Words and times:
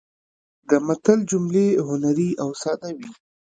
د 0.69 0.71
متل 0.85 1.19
جملې 1.31 1.67
هنري 1.87 2.29
او 2.43 2.49
ساده 2.61 2.89
وي 2.97 3.09